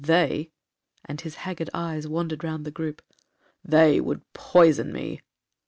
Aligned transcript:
They, 0.03 0.49
(and 1.05 1.21
his 1.21 1.35
haggard 1.45 1.69
eye 1.75 2.01
wandered 2.05 2.43
round 2.43 2.65
the 2.65 2.71
groupe), 2.71 3.01
they 3.63 3.99
would 4.01 4.21
poison 4.33 4.91
me.' 4.91 5.21